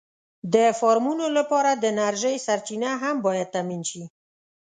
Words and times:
د 0.53 0.55
فارمونو 0.79 1.25
لپاره 1.37 1.71
د 1.73 1.83
انرژۍ 1.93 2.35
سرچینه 2.45 2.91
هم 3.03 3.15
باید 3.25 3.51
تأمېن 3.55 3.81
شي. 3.89 4.03